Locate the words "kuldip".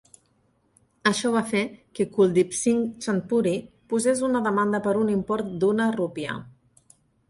2.17-2.57